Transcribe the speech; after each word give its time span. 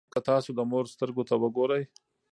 که 0.13 0.19
تاسو 0.29 0.49
د 0.55 0.59
مور 0.71 0.85
سترګو 0.93 1.23
ته 1.29 1.35
وګورئ. 1.41 1.83